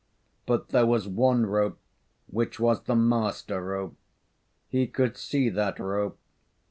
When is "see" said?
5.15-5.47